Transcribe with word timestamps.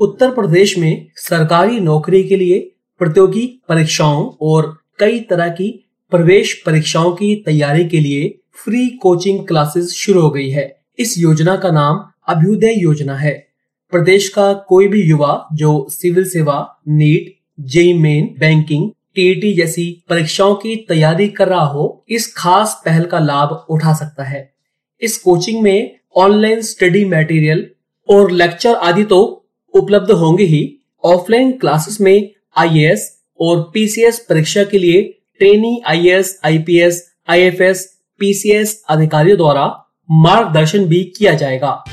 उत्तर 0.00 0.30
प्रदेश 0.30 0.78
में 0.78 1.06
सरकारी 1.16 1.80
नौकरी 1.80 2.24
के 2.24 2.36
लिए 2.36 2.72
प्रतियोगी 2.98 3.62
परीक्षाओं 3.68 4.32
और 4.40 4.78
कई 4.98 5.20
तरह 5.20 5.48
की 5.48 5.90
प्रवेश 6.10 6.62
परीक्षाओं 6.66 7.12
की 7.12 7.42
तैयारी 7.46 7.88
के 7.88 8.00
लिए 8.00 8.40
फ्री 8.64 8.88
कोचिंग 8.88 9.46
क्लासेस 9.46 9.92
शुरू 9.92 10.20
हो 10.20 10.30
गई 10.30 10.50
है। 10.50 10.80
इस 10.98 11.18
योजना 11.18 11.56
का 11.56 11.70
नाम 11.70 12.10
अभ्युदय 12.28 12.74
योजना 12.76 13.16
है। 13.16 13.46
प्रदेश 13.90 14.28
का 14.28 14.52
कोई 14.52 14.88
भी 14.88 15.02
युवा 15.02 15.48
जो 15.52 15.86
सिविल 15.90 16.28
सेवा, 16.28 16.80
NEET, 16.88 17.38
JEE 17.60 17.92
Main, 17.92 18.34
banking, 18.38 18.90
TET 19.14 19.54
जैसी 19.54 20.04
परीक्षाओं 20.08 20.54
की 20.54 20.76
तैयारी 20.76 21.28
कर 21.28 21.48
रहा 21.48 21.64
हो, 21.64 22.04
इस 22.08 22.34
खास 22.34 22.82
पहल 22.84 23.04
का 23.04 23.18
लाभ 23.18 23.66
उठा 23.70 23.92
सकता 23.92 24.24
है। 24.24 24.52
इस 25.00 25.18
कोचिंग 25.18 25.62
में 25.62 25.96
ऑनलाइन 26.16 26.60
स्टडी 26.60 27.04
मटेरियल 27.04 27.70
और 28.08 28.30
लेक्चर 28.30 28.74
आदि 28.74 29.04
तो 29.04 29.39
उपलब्ध 29.74 30.10
होंगे 30.10 30.44
ही 30.44 30.78
ऑफलाइन 31.04 31.52
क्लासेस 31.52 32.00
में 32.00 32.30
आईएएस 32.56 33.22
और 33.40 33.70
पीसीएस 33.74 34.18
परीक्षा 34.28 34.64
के 34.64 34.78
लिए 34.78 35.02
trainee 35.38 35.82
IAS, 35.86 36.40
IPS, 36.44 37.12
IFS, 37.28 38.00
PCS 38.18 38.84
अधिकारियों 38.88 39.36
द्वारा 39.36 39.66
मार्गदर्शन 40.10 40.84
भी 40.84 41.02
किया 41.04 41.34
जाएगा। 41.34 41.84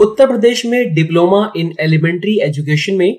उत्तर 0.00 0.26
प्रदेश 0.26 0.66
में 0.66 0.94
डिप्लोमा 0.94 1.52
इन 1.56 1.74
एलिमेंट्री 1.80 2.38
एजुकेशन 2.38 2.94
में 2.94 3.18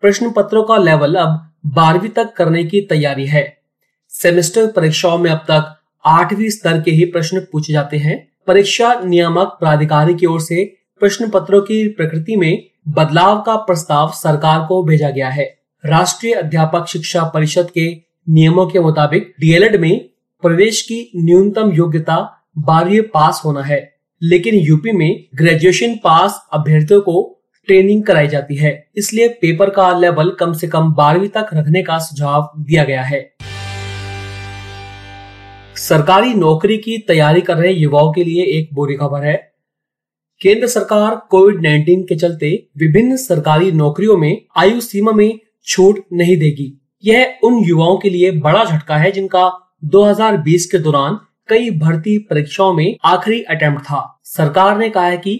प्रश्न 0.00 0.30
पत्रों 0.30 0.62
का 0.62 0.76
लेवल 0.76 1.14
अब 1.14 1.52
बारहवीं 1.66 2.10
तक 2.10 2.32
करने 2.32 2.64
की 2.64 2.80
तैयारी 2.80 3.26
है। 3.26 3.62
सेमेस्टर 4.08 4.66
परीक्षाओं 4.66 5.18
में 5.18 5.30
अब 5.30 5.38
तक 5.38 5.76
आठवीं 6.04 6.50
स्तर 6.50 6.80
के 6.80 6.90
ही 6.90 7.04
प्रश्न 7.04 7.40
पूछे 7.52 7.72
जाते 7.72 7.96
हैं। 7.96 8.32
परीक्षा 8.46 8.94
नियामक 9.04 9.56
प्राधिकारी 9.60 10.14
की 10.14 10.26
ओर 10.26 10.40
से 10.40 10.79
प्रश्न 11.00 11.28
पत्रों 11.30 11.60
की 11.60 11.88
प्रकृति 11.88 12.36
में 12.36 12.62
बदलाव 12.88 13.40
का 13.40 13.54
प्रस्ताव 13.56 14.10
सरकार 14.14 14.66
को 14.66 14.82
भेजा 14.82 15.10
गया 15.10 15.28
है। 15.28 15.44
राष्ट्रीय 15.84 16.32
अध्यापक 16.34 16.86
शिक्षा 16.88 17.22
परिषद 17.24 17.70
के 17.70 17.86
नियमों 18.26 18.66
के 18.66 18.80
मुताबिक 18.80 19.34
डीएलएड 19.40 19.80
में 19.80 20.08
प्रवेश 20.42 20.82
की 20.82 21.10
न्यूनतम 21.16 21.72
योग्यता 21.72 22.16
बारहवीं 22.58 23.00
पास 23.02 23.42
होना 23.44 23.62
है, 23.62 23.80
लेकिन 24.22 24.54
यूपी 24.54 24.92
में 24.92 25.24
ग्रेजुएशन 25.34 25.94
पास 25.94 26.40
अभ्यर्थियों 26.52 27.00
को 27.00 27.42
ट्रेनिंग 27.68 28.04
कराई 28.04 28.28
जाती 28.28 28.56
है। 28.56 28.90
इसलिए 28.96 29.28
पेपर 29.28 29.70
का 29.70 29.90
लेवल 29.98 30.30
कम 30.30 30.52
से 30.52 30.68
कम 30.68 30.92
बारहवीं 30.94 31.28
तक 31.28 31.46
रखने 31.54 31.82
का 31.82 31.98
सुझाव 31.98 32.50
दिया 32.58 32.84
गया 32.84 33.02
है। 33.02 33.30
सरकारी 35.78 36.34
नौकरी 36.34 36.78
की 36.78 36.98
तैयारी 36.98 37.40
कर 37.40 37.56
रहे 37.56 37.72
युवाओं 37.72 38.12
के 38.12 38.24
लिए 38.24 38.44
एक 38.58 38.74
बुरी 38.74 38.94
खबर 38.94 39.24
है। 39.24 39.49
केंद्र 40.40 40.66
सरकार 40.66 41.14
कोविड 41.30 41.56
19 41.60 42.04
के 42.08 42.16
चलते 42.16 42.48
विभिन्न 42.76 43.16
सरकारी 43.16 43.72
नौकरियों 43.72 44.16
में 44.16 44.40
आयु 44.56 44.80
सीमा 44.80 45.12
में 45.12 45.38
छूट 45.66 45.98
नहीं 46.12 46.36
देगी। 46.36 46.72
यह 47.04 47.40
उन 47.44 47.58
युवाओं 47.64 47.98
के 47.98 48.10
लिए 48.10 48.30
बड़ा 48.30 48.64
झटका 48.64 48.96
है 48.96 49.10
जिनका 49.12 49.42
2020 49.84 50.64
के 50.64 50.78
दौरान 50.78 51.18
कई 51.48 51.70
भर्ती 51.70 52.18
परीक्षाओं 52.18 52.72
में 52.72 52.96
आखिरी 53.04 53.42
अटेम्प्ट 53.42 53.84
था। 53.84 54.00
सरकार 54.24 54.78
ने 54.78 54.90
कहा 54.90 55.06
है 55.06 55.18
कि 55.18 55.36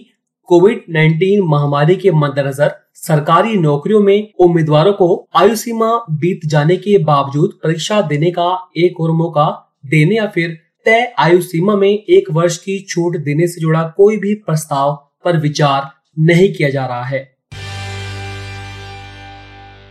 कोविड 0.49 0.83
19 0.89 1.41
महामारी 1.43 1.95
के 1.95 2.11
मद्देनजर 2.11 2.71
सरकारी 2.95 3.57
नौकरियों 3.57 3.99
में 3.99 4.31
उम्मीदवारों 4.39 4.93
को 4.93 5.27
आयु 5.35 5.55
सीमा 5.55 5.93
बीत 6.11 6.45
जाने 6.45 6.77
के 6.77 6.97
बावजूद 7.03 7.59
परीक्षा 7.63 8.01
देने 8.01 8.31
का 8.31 8.51
एक 8.77 9.01
और 9.01 9.11
मौका 9.11 9.49
देने 9.85 10.15
या 10.15 10.27
फिर 10.27 10.57
तय 10.85 11.13
आयु 11.19 11.41
सीमा 11.41 11.75
में 11.75 11.89
एक 11.89 12.31
वर्ष 12.31 12.57
की 12.57 12.79
छूट 12.79 13.17
देने 13.17 13.47
से 13.47 13.61
जुड़ा 13.61 13.83
कोई 13.83 14.17
भी 14.17 14.33
प्रस्ताव 14.33 15.11
पर 15.25 15.37
विचार 15.37 15.91
नहीं 16.19 16.53
किया 16.53 16.69
जा 16.69 16.85
रहा 16.85 17.03
है। 17.03 17.35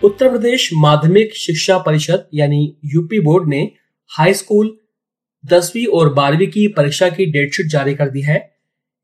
उत्तर 0.05 0.31
प्रदेश 0.31 0.71
माध्यमिक 0.75 1.37
शिक्षा 1.37 1.79
परिषद 1.79 2.27
यानी 2.34 2.77
यूपी 2.84 3.21
बोर्ड 3.21 3.49
ने 3.49 3.71
हाई 4.09 4.34
स्कूल 4.34 4.79
दसवीं 5.47 5.87
और 5.87 6.15
बारहवीं 6.15 6.49
की 6.49 6.67
परीक्षा 6.69 7.09
की 7.09 7.27
डेटशीट 7.27 7.67
जारी 7.67 7.95
कर 7.95 8.09
दी 8.09 8.21
है। 8.21 8.55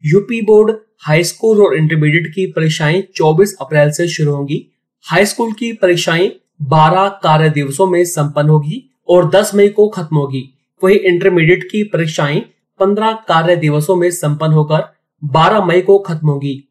यूपी 0.05 0.43
बोर्ड 0.43 0.77
हाई 1.01 1.25
स्कूल 1.25 1.63
और 1.63 1.77
इंटरमीडिएट 1.77 2.27
की 2.27 2.47
परीक्षाएँ 2.47 3.03
24 3.17 3.57
अप्रैल 3.61 3.91
से 3.91 4.09
शुरू 4.09 4.33
होंगी। 4.33 4.67
हाई 5.05 5.27
स्कूल 5.27 5.53
की 5.53 5.73
परीक्षाएँ 5.73 6.31
12 6.63 7.09
कार्य 7.09 7.51
दिवसों 7.51 7.87
में 7.87 8.05
संपन्न 8.05 8.49
होगी 8.49 9.01
और 9.09 9.31
10 9.31 9.55
मई 9.55 9.69
को 9.69 9.89
खत्म 9.89 10.17
होगी। 10.17 10.53
वही 10.85 10.95
इंटरमीडिएट 10.95 11.65
की 11.65 11.83
परीक्षाएँ 11.83 12.41
15 12.81 13.13
कार्य 13.13 13.57
दिवसों 13.57 13.97
में 13.97 14.11
संपन्न 14.11 14.53
होकर 14.53 14.95
12 15.25 15.65
मई 15.65 15.81
को 15.81 15.99
खत्म 15.99 16.29
होगी। 16.29 16.69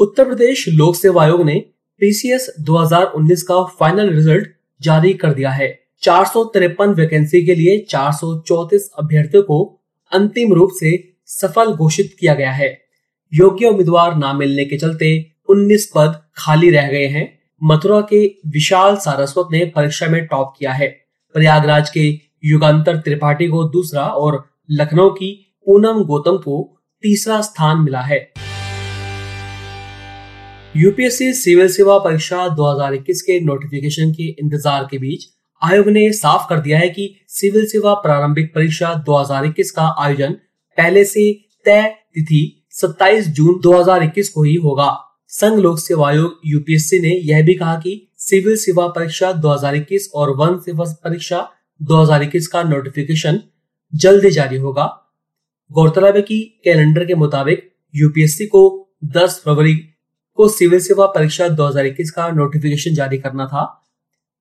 उत्तर 0.00 0.24
प्रदेश 0.24 0.68
लोक 0.68 0.96
सेवा 0.96 1.22
आयोग 1.22 1.44
ने 1.44 1.64
पीसीएस 2.00 2.54
2019 2.60 3.42
का 3.42 3.64
फाइनल 3.64 4.10
रिज़ल्ट 4.10 4.48
जारी 4.82 5.12
कर 5.12 5.32
दिया 5.32 5.50
है। 5.50 5.80
चार 6.02 6.24
सौ 6.24 6.44
तिरपन 6.44 6.88
वैकेंसी 6.88 7.46
के 7.46 7.54
लिए 7.54 7.78
चार 7.78 8.12
अभ्यर्थियों 8.98 9.42
को 9.42 9.80
अंतिम 10.12 10.52
रूप 10.52 10.70
से 10.80 11.12
सफल 11.26 11.72
घोषित 11.72 12.16
किया 12.20 12.34
गया 12.34 12.52
है। 12.52 12.80
योग्य 13.34 13.66
उम्मीदवार 13.66 14.14
न 14.16 14.36
मिलने 14.36 14.64
के 14.64 14.78
चलते 14.78 15.32
19 15.48 15.92
पद 15.94 16.22
खाली 16.36 16.70
रह 16.70 16.88
गए 16.88 17.06
हैं। 17.06 17.38
मथुरा 17.62 18.00
के 18.00 18.26
विशाल 18.26 18.96
सारस्वत 18.96 19.48
ने 19.52 19.64
परीक्षा 19.64 20.06
में 20.06 20.26
टॉप 20.26 20.54
किया 20.58 20.72
है। 20.72 21.06
प्रयागराज 21.34 21.90
के 21.90 22.25
युगांतर 22.46 22.96
त्रिपाठी 22.96 23.46
को 23.48 23.62
दूसरा 23.68 24.02
और 24.02 24.42
लखनऊ 24.70 25.10
की 25.10 25.30
पूनम 25.66 26.02
गौतम 26.04 26.36
को 26.36 26.56
तीसरा 27.02 27.40
स्थान 27.40 27.78
मिला 27.78 28.00
है। 28.00 28.18
यूपीएससी 30.76 31.32
सिविल 31.32 31.68
सेवा 31.68 31.98
परीक्षा 31.98 32.46
2021 32.56 33.20
के 33.20 33.38
नोटिफिकेशन 33.40 34.12
के 34.12 34.28
इंतज़ार 34.30 34.86
के 34.90 34.98
बीच 34.98 35.24
आयोग 35.62 35.88
ने 35.88 36.12
साफ़ 36.12 36.48
कर 36.48 36.60
दिया 36.60 36.78
है 36.78 36.88
कि 36.88 37.08
सिविल 37.28 37.66
सेवा 37.66 37.94
प्रारंभिक 37.94 38.54
परीक्षा 38.54 38.92
2021 39.04 39.70
का 39.70 39.88
आयोजन 39.98 40.32
पहले 40.78 41.04
से 41.04 41.32
तय 41.66 41.82
तिथि 42.14 42.42
27 42.74 43.28
जून 43.28 43.60
2021 43.60 44.28
को 44.28 44.42
ही 44.42 44.54
होगा। 44.54 44.90
संघ 45.32 45.58
लोक 45.60 45.78
सेवा 45.78 46.08
आयोग 46.08 46.40
यूपीएससी 46.46 46.98
ने 46.98 47.14
यह 47.24 47.42
भी 47.42 47.54
कहा 47.54 47.74
कि 47.76 48.00
सिविल 48.18 48.56
सेवा 48.56 48.86
परीक्षा 48.88 49.32
2021 49.42 50.08
और 50.14 50.30
वन 50.36 50.58
सेवा 50.58 50.84
परीक्षा 51.04 51.40
2021 51.82 52.46
का 52.46 52.62
नोटिफिकेशन 52.62 53.40
जल्द 53.94 54.24
ही 54.24 54.30
जारी 54.30 54.56
होगा। 54.56 55.16
गौरतलब 55.72 56.16
है 56.16 56.22
कि 56.22 56.60
कैलेंडर 56.64 57.04
के 57.04 57.14
मुताबिक 57.14 57.72
यूपीएससी 57.94 58.46
को 58.46 58.90
10 59.04 59.42
फरवरी 59.44 59.74
को 60.34 60.48
सिविल 60.48 60.80
सेवा 60.80 61.06
परीक्षा 61.06 61.48
2021 61.48 62.10
का 62.10 62.28
नोटिफिकेशन 62.28 62.94
जारी 62.94 63.18
करना 63.18 63.46
था। 63.46 63.88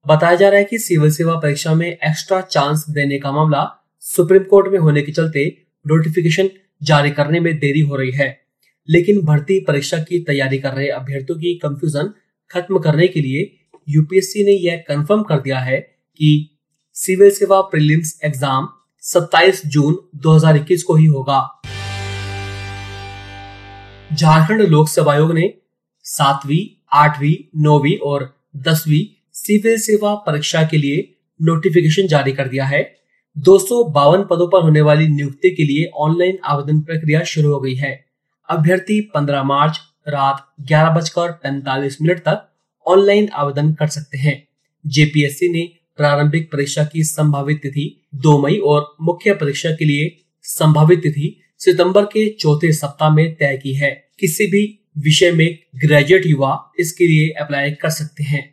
बताया 0.07 0.35
जा 0.35 0.50
रहा 0.50 0.57
है 0.57 0.66
कि 0.66 0.79
सिविल 0.79 1.12
सेवा 1.12 1.35
परीक्षा 1.35 1.73
में 1.73 1.88
एक्स्ट्रा 1.88 2.41
चांस 2.41 2.85
देने 2.90 3.19
का 3.19 3.31
मामला 3.31 3.85
सुप्रीम 4.00 4.44
कोर्ट 4.44 4.72
में 4.72 4.79
होने 4.79 5.02
के 5.02 5.12
चलते 5.12 5.66
नोटिफिकेशन 5.88 6.49
जारी 6.84 7.11
करने 7.11 7.40
में 7.40 7.59
देरी 7.59 7.79
हो 7.79 7.96
रही 7.96 8.11
है। 8.11 8.41
लेकिन 8.90 9.22
भर्ती 9.22 9.59
परीक्षा 9.59 9.97
की 9.97 10.20
तैयारी 10.20 10.58
कर 10.58 10.73
रहे 10.73 10.87
अभ्यर्थियों 10.87 11.40
की 11.40 11.53
कंफ्यूजन 11.58 12.14
खत्म 12.52 12.79
करने 12.79 13.08
के 13.08 13.22
लिए 13.22 13.55
यूपीएससी 13.90 14.43
ने 14.43 14.52
यह 14.52 14.84
कंफर्म 14.87 15.23
कर 15.23 15.40
दिया 15.40 15.59
है 15.59 15.78
कि 16.17 16.54
सिविल 16.97 17.32
सेवा 17.32 17.59
प्रीलिम्स 17.62 18.20
एग्ज़ाम 18.24 18.68
27 19.03 19.62
जून 19.66 19.96
2021 20.20 20.84
को 20.84 20.96
ही 20.96 21.06
होगा। 21.06 21.40
झारखंड 24.14 24.62
लोक 24.62 24.90
सेवा 24.90 25.14
आयोग 25.14 25.34
ने 25.34 25.53
सातवीं, 26.06 26.64
आठवीं, 26.92 27.36
नौवीं 27.62 27.97
और 27.97 28.30
दसवीं 28.58 29.03
सिविल 29.34 29.78
सेवा 29.78 30.16
परीक्षा 30.16 30.64
के 30.64 30.78
लिए 30.78 31.03
नोटिफिकेशन 31.40 32.08
जारी 32.08 32.32
कर 32.32 32.47
दिया 32.47 32.66
है। 32.66 32.84
दो 33.36 33.59
सौ 33.59 33.84
बावन 33.92 34.24
पदों 34.24 34.47
पर 34.47 34.64
होने 34.64 34.82
वाली 34.82 35.08
नियुक्ति 35.08 35.56
के 35.56 35.64
लिए 35.64 35.92
ऑनलाइन 36.00 36.40
आवेदन 36.46 36.82
प्रक्रिया 36.82 37.24
शुरू 37.24 37.53
हो 37.53 37.59
गई 37.59 37.76
है। 37.76 38.06
अभ्यर्थी 38.50 39.02
15 39.16 39.44
मार्च 39.44 39.82
रात 40.08 40.46
ग्यारह 40.62 40.96
बजकर 40.96 41.32
पैंतालीस 41.32 42.02
मिनट 42.02 42.20
तक 42.20 42.47
ऑनलाइन 42.86 43.30
आवेदन 43.34 43.74
कर 43.74 43.88
सकते 43.88 44.18
हैं। 44.18 44.44
जेपीएससी 44.86 45.52
ने 45.53 45.72
प्रारंभिक 46.00 46.52
परीक्षा 46.52 46.84
की 46.84 47.03
संभावित 47.03 47.59
तिथि 47.64 47.86
2 48.16 48.38
मई 48.40 48.58
और 48.66 48.96
मुख्य 49.02 49.34
परीक्षा 49.34 49.70
के 49.72 49.86
लिए 49.86 50.16
संभावित 50.46 51.00
तिथि 51.00 51.36
सितंबर 51.62 52.06
के 52.06 52.28
चौथे 52.32 52.72
सप्ताह 52.74 53.09
में 53.09 53.36
तय 53.36 53.58
की 53.58 53.74
है। 53.74 53.92
किसी 54.20 54.47
भी 54.47 54.64
विषय 54.97 55.32
में 55.32 55.58
ग्रेजुएट 55.76 56.26
युवा 56.26 56.74
इसके 56.80 57.08
लिए 57.08 57.30
अप्लाई 57.42 57.72
कर 57.72 57.90
सकते 57.90 58.24
हैं। 58.24 58.44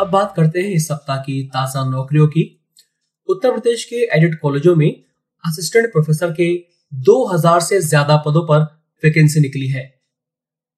अब 0.00 0.10
बात 0.10 0.32
करते 0.36 0.62
हैं 0.62 0.70
इस 0.70 0.88
सप्ताह 0.88 1.16
की 1.16 1.42
ताज़ा 1.46 1.84
नौकरियों 1.84 2.26
की। 2.26 2.44
उत्तर 3.28 3.50
प्रदेश 3.50 3.84
के 3.84 4.06
एडिट 4.16 4.38
कॉलेजों 4.40 4.76
में 4.76 4.90
असिस्टेंट 5.44 5.92
प्रोफेसर 5.92 6.32
के 6.32 6.54
2000 6.92 7.60
से 7.60 7.80
ज़्यादा 7.80 8.16
पदों 8.16 8.42
पर 8.42 8.64
वैकेंसी 9.02 9.40
निकली 9.40 9.68
है। 9.68 9.95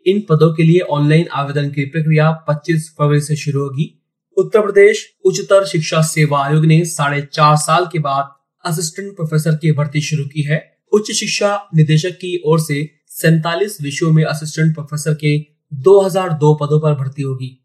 इन 0.08 0.20
पदों 0.28 0.54
के 0.54 0.62
लिए 0.62 0.80
ऑनलाइन 0.80 1.26
आवेदन 1.32 1.70
की 1.70 1.84
प्रक्रिया 1.84 2.30
25 2.48 2.94
फरवरी 2.98 3.20
से 3.20 3.36
शुरू 3.36 3.60
होगी। 3.60 4.02
उत्तर 4.36 4.60
प्रदेश 4.60 5.16
उच्चतर 5.24 5.66
शिक्षा 5.66 6.02
सेवा 6.02 6.44
आयोग 6.44 6.64
ने 6.64 6.84
साढ़े 6.84 7.22
चार 7.32 7.56
साल 7.56 7.86
के 7.92 7.98
बाद 7.98 8.30
असिस्टेंट 8.64 9.16
प्रोफेसर 9.16 9.54
की 9.54 9.72
भर्ती 9.72 10.00
शुरू 10.00 10.24
की 10.24 10.42
है। 10.42 10.78
उच्च 10.92 11.12
शिक्षा 11.12 11.68
निदेशक 11.74 12.10
की 12.10 12.42
ओर 12.46 12.60
से 12.60 12.90
सैतालीस 13.06 13.82
विषयों 13.82 14.12
में 14.12 14.24
असिस्टेंट 14.24 14.74
प्रोफेसर 14.74 15.14
के 15.14 15.46
2002 15.74 16.54
पदों 16.54 16.80
पर 16.80 16.94
भर्ती 16.94 17.22
होगी। 17.22 17.64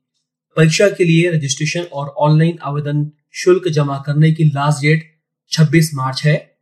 परीक्षा 0.57 0.89
के 0.89 1.03
लिए 1.03 1.31
रजिस्ट्रेशन 1.31 1.81
और 1.81 2.07
ऑनलाइन 2.07 2.57
आवेदन 2.63 3.11
शुल्क 3.33 3.67
जमा 3.67 4.03
करने 4.05 4.31
की 4.31 4.43
लास्ट 4.43 4.81
डेट 4.81 5.03
26 5.51 5.91
मार्च 5.93 6.21
है। 6.25 6.55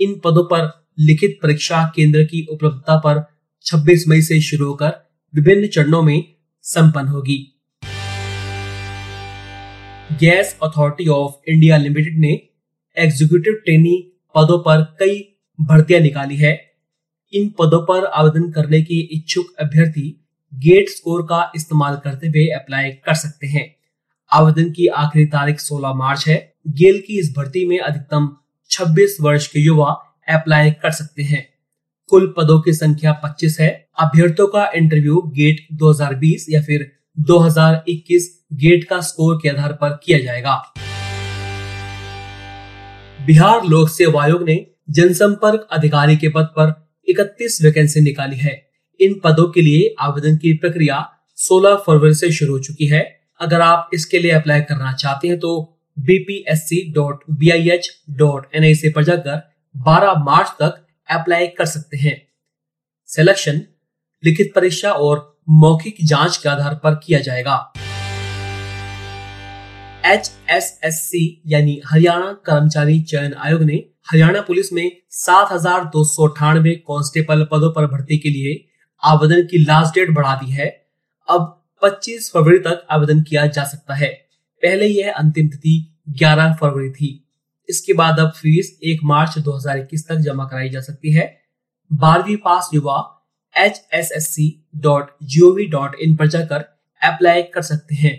इन 0.00 0.20
पदों 0.24 0.44
पर 0.44 0.86
लिखित 0.98 1.38
परीक्षा 1.42 1.92
केंद्र 1.96 2.24
की 2.24 2.46
उपलब्धता 2.50 2.96
पर 2.96 3.24
26 3.64 4.08
मई 4.08 4.22
से 4.22 4.40
शुरू 4.40 4.66
होकर 4.66 5.11
विभिन्न 5.34 5.66
चरणों 5.66 6.02
में 6.02 6.34
संपन्न 6.62 7.08
होगी। 7.08 7.60
Gas 10.20 10.58
authority 10.62 11.08
of 11.08 11.32
India 11.48 11.76
limited 11.76 12.18
ने 12.18 12.48
एग्जीक्यूटिव 12.96 13.54
ट्रेनी 13.54 14.22
पदों 14.34 14.58
पर 14.58 14.96
कई 15.00 15.38
भर्तियाँ 15.60 16.00
निकाली 16.00 16.36
है। 16.36 16.72
इन 17.32 17.48
पदों 17.48 17.86
पर 17.86 18.04
आवेदन 18.04 18.50
करने 18.50 18.82
के 18.82 18.94
इच्छुक 18.94 19.46
अभ्यर्थी 19.60 20.26
गेट 20.54 20.88
स्कोर 20.88 21.22
का 21.22 21.52
इस्तेमाल 21.56 21.96
करते 21.96 22.26
हुए 22.26 22.46
अप्लाई 22.46 22.90
कर 22.90 23.14
सकते 23.14 23.46
हैं। 23.46 23.76
आवेदन 24.32 24.70
की 24.70 24.86
आखिरी 24.86 25.26
तारीख 25.26 25.60
16 25.60 25.94
मार्च 25.94 26.28
है। 26.28 26.54
गेल 26.68 27.02
की 27.06 27.18
इस 27.18 27.34
भर्ती 27.36 27.66
में 27.66 27.78
अधिकतम 27.78 28.36
26 28.70 29.16
वर्ष 29.20 29.46
के 29.46 29.60
युवा 29.60 30.18
अप्लाई 30.28 30.70
कर 30.70 30.90
सकते 30.90 31.22
हैं। 31.22 31.51
कुल 32.12 32.34
पदों 32.36 32.60
की 32.60 32.72
संख्या 32.72 33.12
25 33.12 33.60
है। 33.60 33.88
अभ्यर्थियों 33.98 34.48
का 34.48 34.70
इंटरव्यू 34.74 35.20
गेट 35.20 35.66
2020 35.72 36.46
या 36.50 36.62
फिर 36.62 36.92
2021 37.18 38.44
गेट 38.52 38.84
का 38.84 39.00
स्कोर 39.00 39.40
के 39.42 39.48
आधार 39.48 39.72
पर 39.72 40.00
किया 40.04 40.18
जाएगा। 40.18 40.72
बिहार 43.26 43.64
लोक 43.64 43.88
सेवा 43.88 44.22
आयोग 44.22 44.42
ने 44.42 44.66
जनसंपर्क 44.90 45.68
अधिकारी 45.72 46.16
के 46.16 46.28
पद 46.28 46.42
पर 46.42 46.90
31 47.08 47.62
वैकेंसी 47.62 48.00
निकाली 48.00 48.36
है। 48.36 48.70
इन 49.00 49.20
पदों 49.24 49.52
के 49.52 49.62
लिए 49.62 49.94
आवेदन 50.00 50.36
की 50.36 50.52
प्रक्रिया 50.52 51.08
16 51.36 51.74
फरवरी 51.74 52.14
से 52.14 52.32
शुरू 52.32 52.52
हो 52.52 52.58
चुकी 52.58 52.86
है। 52.86 53.20
अगर 53.40 53.60
आप 53.60 53.90
इसके 53.94 54.18
लिए 54.18 54.30
अप्लाई 54.30 54.60
करना 54.60 54.92
चाहते 54.92 55.28
हैं 55.28 55.38
तो 55.38 55.78
bpsc.bih.nic 56.00 58.94
पर 58.94 59.04
जाकर 59.04 59.52
12 59.76 60.18
मार्च 60.18 60.48
तक 60.48 60.81
अप्लाई 61.12 61.46
कर 61.48 61.66
सकते 61.66 61.96
हैं। 61.96 62.16
सिलेक्शन 63.08 63.60
लिखित 64.22 64.52
परीक्षा 64.54 64.90
और 64.90 65.30
मौखिक 65.50 65.96
जाँच 66.04 66.36
के 66.36 66.48
आधार 66.48 66.74
पर 66.74 66.94
किया 66.94 67.20
जाएगा। 67.20 67.56
एच 70.06 70.30
एस 70.50 70.78
एस 70.84 71.00
सी 71.00 71.42
यानी 71.46 71.80
हरियाणा 71.86 72.32
कर्मचारी 72.46 73.00
चयन 73.02 73.34
आयोग 73.34 73.62
ने 73.62 73.74
हरियाणा 74.10 74.40
पुलिस 74.40 74.72
में 74.72 74.90
सात 75.10 75.52
हज़ार 75.52 75.84
दो 75.84 76.04
सौ 76.04 76.26
अठानवे 76.28 76.74
कांस्टेबल 76.88 77.44
पदों 77.52 77.70
पर 77.72 77.86
भर्ती 77.86 78.18
के 78.18 78.30
लिए 78.30 78.64
आवेदन 79.02 79.42
की 79.42 79.58
लास्ट 79.64 79.94
डेट 79.94 80.10
बढ़ा 80.10 80.34
दी 80.34 80.50
है। 80.50 80.66
अब 81.28 81.46
25 81.82 82.30
फरवरी 82.32 82.58
तक 82.58 82.86
आवेदन 82.90 83.22
किया 83.22 83.46
जा 83.46 83.64
सकता 83.64 83.94
है। 83.94 84.08
पहले 84.62 84.86
यह 84.86 85.12
अंतिम 85.12 85.48
तिथि 85.48 85.74
11 86.18 86.52
फरवरी 86.54 86.90
थी। 86.90 87.10
इसके 87.72 87.92
बाद 87.94 88.18
अब 88.20 88.32
फ़ीस 88.36 88.78
1 88.86 89.04
मार्च 89.04 89.38
2021 89.40 90.06
तक 90.08 90.16
जमा 90.20 90.44
कराई 90.46 90.68
जा 90.68 90.80
सकती 90.82 91.12
है। 91.12 91.26
बारहवीं 91.90 92.36
पास 92.44 92.70
युवा 92.74 92.98
H 93.54 93.80
S 93.94 94.12
S 94.16 94.28
C 94.28 94.46
dot 94.78 95.10
G 95.24 95.40
O 95.40 95.52
V 95.54 95.66
dot 95.68 95.96
in 96.02 96.16
पर 96.16 96.28
जाकर 96.28 96.64
अप्लाई 97.02 97.42
कर 97.54 97.62
सकते 97.64 97.94
हैं। 97.96 98.14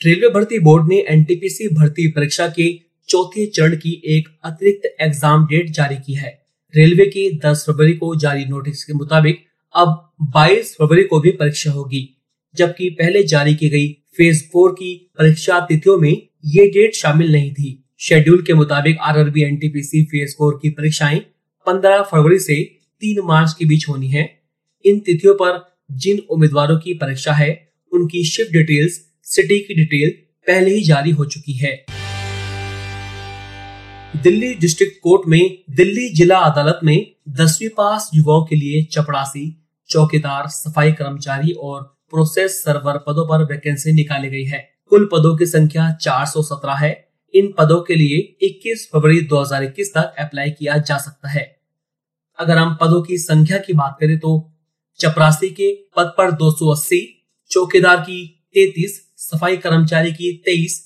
रेलवे 0.00 0.28
भर्ती 0.30 0.58
बोर्ड 0.60 0.88
ने 0.88 1.04
एनटीपीसी 1.10 1.68
भर्ती 1.74 2.10
परीक्षा 2.12 2.46
के 2.50 2.72
चौथे 3.08 3.46
चरण 3.48 3.76
की 3.76 4.00
एक 4.08 4.28
अतिरिक्त 4.44 4.86
एग्ज़ाम 5.00 5.46
डेट 5.46 5.70
जारी 5.70 5.96
की 5.96 6.14
है। 6.14 6.30
रेलवे 6.74 7.06
की 7.06 7.30
10 7.38 7.64
फरवरी 7.66 7.92
को 7.94 8.14
जारी 8.16 8.44
नोटिस 8.46 8.84
के 8.84 8.92
मुताबिक 8.92 9.44
अब 9.74 9.88
22 10.32 10.74
फरवरी 10.74 11.02
को 11.04 11.20
भी 11.20 11.30
परीक्षा 11.32 11.70
होगी, 11.70 12.08
जबकि 12.54 12.88
पहले 12.90 13.22
जारी 13.24 13.54
की 13.54 13.68
गई 13.68 13.92
फ़ेज़ 14.16 14.42
फोर 14.52 14.72
की 14.72 14.94
परीक्षा 15.18 15.60
तिथियों 15.60 15.96
में 15.98 16.10
ये 16.46 16.66
डेट 16.70 16.94
शामिल 16.94 17.32
नहीं 17.32 17.52
थी। 17.52 17.81
शेड्यूल 18.02 18.42
के 18.42 18.54
मुताबिक 18.54 18.98
आरआरबी 19.00 19.42
एनटीपीसी 19.42 20.04
फ़ेज़ 20.04 20.34
फोर 20.38 20.58
की 20.62 20.70
परीक्षाएँ 20.70 21.18
15 21.66 22.02
फरवरी 22.02 22.38
से 22.38 22.78
3 23.00 23.20
मार्च 23.24 23.54
के 23.58 23.64
बीच 23.64 23.88
होनी 23.88 24.08
है। 24.08 24.40
इन 24.84 24.98
तिथियों 24.98 25.34
पर 25.34 25.76
जिन 25.92 26.18
उम्मीदवारों 26.18 26.78
की 26.78 26.94
परीक्षा 26.94 27.32
है, 27.32 27.72
उनकी 27.92 28.24
शिफ्ट 28.24 28.52
डिटेल्स, 28.52 29.06
सिटी 29.22 29.58
की 29.58 29.74
डिटेल 29.74 30.10
पहले 30.46 30.74
ही 30.74 30.82
जारी 30.82 31.10
हो 31.10 31.24
चुकी 31.24 31.52
है। 31.52 31.86
दिल्ली 34.22 34.54
डिस्ट्रिक्ट 34.54 34.96
कोर्ट 35.02 35.22
में 35.28 35.58
दिल्ली 35.70 36.08
जिला 36.08 36.38
अदालत 36.38 36.80
में 36.84 37.12
दसवीं 37.28 37.68
पास 37.68 38.10
युवाओं 38.14 38.44
के 38.44 38.56
लिए 38.56 38.82
चपड़ासी, 38.82 39.66
चौकीदार, 39.88 40.48
सफ़ाई 40.48 40.92
कर्मचारी 40.92 41.52
और 41.52 41.82
प्रोसेस 42.10 42.64
सर्वर 42.64 42.98
पदों 42.98 43.28
पर 43.28 43.44
वैकेंसी 43.44 43.92
निकाली 43.92 44.28
गई 44.28 44.44
है। 44.44 44.70
कुल 44.90 45.08
पदों 45.12 45.36
की 45.36 45.46
संख्या 45.46 45.92
417 46.00 46.74
है। 46.74 47.11
इन 47.34 47.52
पदों 47.58 47.80
के 47.80 47.94
लिए 47.94 48.18
21 48.42 48.88
फरवरी 48.92 49.20
2021 49.20 49.88
तक 49.88 50.14
अप्लाई 50.18 50.50
किया 50.50 50.76
जा 50.78 50.98
सकता 50.98 51.28
है। 51.28 51.44
अगर 52.38 52.58
हम 52.58 52.76
पदों 52.80 53.02
की 53.02 53.18
संख्या 53.18 53.58
की 53.58 53.72
बात 53.72 53.96
करें 54.00 54.18
तो 54.18 54.32
चपरासी 55.00 55.48
के 55.50 55.72
पद 55.96 56.14
पर 56.18 56.30
280, 56.30 57.00
चौकीदार 57.50 57.96
की 58.00 58.48
33, 58.54 59.00
सफ़ाई 59.16 59.56
कर्मचारी 59.56 60.12
की 60.12 60.32
23, 60.46 60.78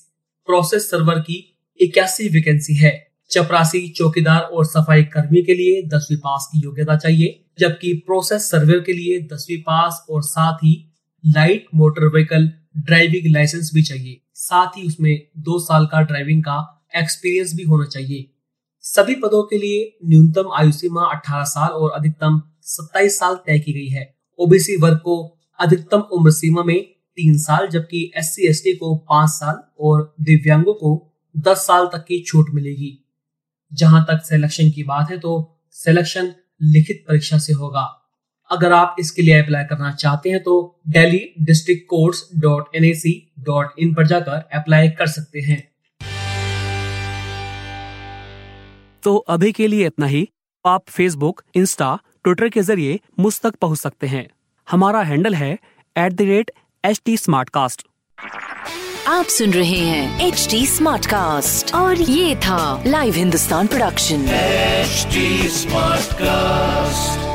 प्रोसेस 0.47 0.89
सर्वर 0.91 1.19
की 1.19 1.57
इक्यासी 1.79 2.27
वैकेंसी 2.29 2.75
है। 2.75 3.07
चपरासी 3.31 3.87
चौकीदार 3.89 4.41
और 4.41 4.65
सफ़ाई 4.65 5.03
कर्मी 5.03 5.41
के 5.41 5.53
लिए 5.53 5.81
दसवीं 5.87 6.17
पास 6.17 6.49
की 6.53 6.59
योग्यता 6.59 6.95
चाहिए 6.95 7.43
जबकि 7.59 7.93
प्रोसेस 8.05 8.49
सर्वर 8.51 8.79
के 8.79 8.93
लिए 8.93 9.19
दसवीं 9.33 9.57
पास 9.57 10.05
और 10.09 10.23
साथ 10.23 10.57
ही 10.57 10.73
light 11.25 11.65
motor 11.75 12.07
vehicle 12.07 12.51
driving 12.77 13.33
licence 13.33 13.71
भी 13.73 13.83
चाहिए। 13.83 14.21
साथ 14.37 14.67
ही 14.77 14.87
उसमें 14.87 15.27
दो 15.37 15.59
साल 15.59 15.85
का 15.85 16.01
ड्राइविंग 16.01 16.43
का 16.43 16.87
एक्सपीरियंस 16.95 17.53
भी 17.55 17.63
होना 17.63 17.85
चाहिए। 17.85 18.33
सभी 18.81 19.15
पदों 19.15 19.43
के 19.43 19.57
लिए 19.57 19.97
न्यूनतम 20.05 20.51
आयु 20.53 20.71
सीमा 20.71 21.01
18 21.01 21.43
साल 21.43 21.69
और 21.69 21.91
अधिकतम 21.91 22.41
27 22.61 23.19
साल 23.19 23.35
तय 23.35 23.59
की 23.59 23.73
गई 23.73 23.87
है। 23.87 24.15
ओबीसी 24.39 24.75
वर्ग 24.75 24.97
को 24.97 25.37
अधिकतम 25.59 25.99
उम्र 25.99 26.31
सीमा 26.31 26.63
में 26.63 26.83
तीन 27.17 27.37
साल, 27.37 27.67
जबकि 27.67 28.11
एस 28.17 28.35
सी 28.35 28.75
को 28.75 28.95
पाँच 28.95 29.29
साल 29.29 29.63
और 29.79 30.15
दिव्यांगों 30.21 30.73
को 30.73 31.13
दस 31.37 31.57
साल 31.57 31.85
तक 31.85 31.97
की 31.97 32.23
छूट 32.27 32.49
मिलेगी। 32.53 33.03
जहाँ 33.73 34.05
तक 34.05 34.25
सिलेक्शन 34.25 34.71
की 34.71 34.83
बात 34.83 35.11
है 35.11 35.19
तो 35.19 35.59
सिलेक्शन 35.71 36.33
लिखित 36.63 37.05
परीक्षा 37.07 37.37
से 37.37 37.53
होगा। 37.53 38.06
अगर 38.51 38.73
आप 38.73 38.95
इसके 38.99 39.21
लिए 39.21 39.41
अप्लाई 39.41 39.63
करना 39.63 39.91
चाहते 39.91 40.29
हैं 40.29 40.39
तो 40.43 40.53
daily 40.89 41.19
district 41.41 41.85
course 41.89 42.23
dot 42.37 42.75
N 42.75 42.91
dot 43.43 43.79
in 43.79 43.93
पर 43.93 44.07
जाकर 44.07 44.57
अप्लाई 44.59 44.89
कर 44.89 45.07
सकते 45.07 45.39
हैं। 45.39 45.61
तो 49.03 49.15
अभी 49.15 49.51
के 49.51 49.67
लिए 49.67 49.85
इतना 49.87 50.05
ही। 50.05 50.27
आप 50.65 50.83
फेसबुक 50.89 51.41
इंस्टा 51.55 51.97
ट्विटर 52.23 52.49
के 52.49 52.61
ज़रिए 52.61 52.99
मुझ 53.19 53.39
तक 53.41 53.55
पहुँच 53.55 53.79
सकते 53.79 54.07
हैं। 54.07 54.27
हमारा 54.67 55.01
हैंडल 55.01 55.35
है 55.35 55.51
at 55.95 56.13
the 56.13 56.21
rate 56.21 56.51
H 56.83 57.01
T 57.05 57.17
आप 59.07 59.25
सुन 59.25 59.53
रहे 59.53 59.79
हैं 59.79 60.27
एच 60.27 60.47
टी 60.51 60.65
और 61.73 62.01
ये 62.01 62.35
था 62.35 62.83
live 62.87 63.13
Hindustan 63.13 63.67
production 63.67 64.25
smart 65.51 66.13
cast 66.13 67.26